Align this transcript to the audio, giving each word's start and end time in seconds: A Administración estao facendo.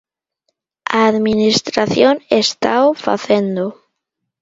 A 0.97 0.99
Administración 1.11 2.13
estao 2.43 2.87
facendo. 3.05 3.65